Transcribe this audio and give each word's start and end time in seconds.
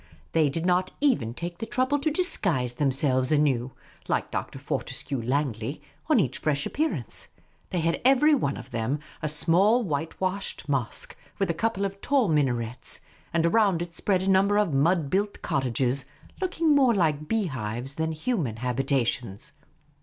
They 0.31 0.49
did 0.49 0.65
not 0.65 0.91
even 0.99 1.35
take 1.35 1.59
the 1.59 1.67
trouble 1.67 1.99
to 1.99 2.09
disguise 2.09 2.73
themselves 2.73 3.31
anew, 3.31 3.73
like 4.07 4.31
Dr. 4.31 4.57
Fortescue 4.57 5.21
Langley, 5.21 5.79
on 6.09 6.19
each 6.19 6.39
fresh 6.39 6.65
appearance. 6.65 7.27
They 7.69 7.81
had 7.81 8.01
every 8.03 8.33
one 8.33 8.57
of 8.57 8.71
them 8.71 8.97
a 9.21 9.29
small 9.29 9.83
whitewashed 9.83 10.67
mosque, 10.67 11.15
with 11.37 11.51
a 11.51 11.53
couple 11.53 11.85
of 11.85 12.01
tall 12.01 12.27
minarets; 12.29 13.01
and 13.31 13.45
around 13.45 13.83
it 13.83 13.93
spread 13.93 14.23
a 14.23 14.25
tunn 14.25 14.47
ber 14.47 14.57
of 14.57 14.73
mud 14.73 15.11
bnilt 15.11 15.43
cottages, 15.43 16.05
looking 16.41 16.73
more 16.75 16.95
like 16.95 17.27
bee 17.27 17.45
hives 17.45 17.93
than 17.93 18.11
human 18.11 18.55
habitations. 18.55 19.51